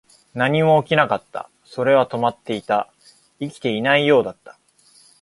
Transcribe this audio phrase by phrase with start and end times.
[0.33, 1.47] 何も起きなかった。
[1.63, 2.91] それは止まっていた。
[3.39, 4.57] 生きていないようだった。